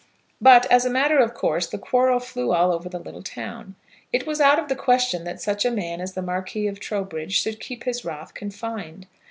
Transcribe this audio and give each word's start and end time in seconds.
But, 0.41 0.65
as 0.71 0.83
a 0.83 0.89
matter 0.89 1.19
of 1.19 1.35
course, 1.35 1.67
the 1.67 1.77
quarrel 1.77 2.19
flew 2.19 2.53
all 2.53 2.71
over 2.73 2.89
the 2.89 2.97
little 2.97 3.21
town. 3.21 3.75
It 4.11 4.25
was 4.25 4.41
out 4.41 4.57
of 4.57 4.67
the 4.67 4.75
question 4.75 5.25
that 5.25 5.39
such 5.43 5.63
a 5.63 5.69
man 5.69 6.01
as 6.01 6.13
the 6.15 6.23
Marquis 6.23 6.65
of 6.65 6.79
Trowbridge 6.79 7.39
should 7.39 7.59
keep 7.59 7.83
his 7.83 8.03
wrath 8.03 8.33
confined. 8.33 9.05